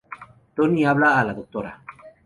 [0.55, 1.73] Tony habla a la Dra.